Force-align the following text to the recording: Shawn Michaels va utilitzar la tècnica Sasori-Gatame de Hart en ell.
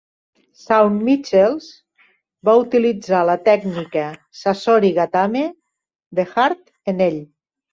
Shawn 0.59 0.95
Michaels 1.09 1.67
va 2.49 2.55
utilitzar 2.61 3.21
la 3.31 3.35
tècnica 3.49 4.07
Sasori-Gatame 4.41 5.45
de 6.21 6.27
Hart 6.33 6.65
en 6.95 7.07
ell. 7.11 7.23